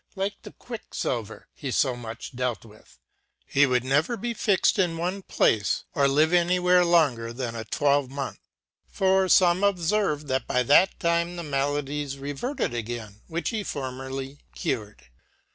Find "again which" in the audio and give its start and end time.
12.73-13.49